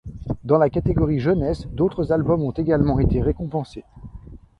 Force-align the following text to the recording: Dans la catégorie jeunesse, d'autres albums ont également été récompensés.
Dans 0.43 0.57
la 0.57 0.71
catégorie 0.71 1.19
jeunesse, 1.19 1.67
d'autres 1.67 2.11
albums 2.11 2.41
ont 2.41 2.49
également 2.53 2.97
été 2.97 3.21
récompensés. 3.21 3.83